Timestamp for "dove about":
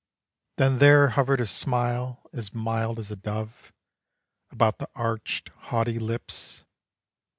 3.15-4.79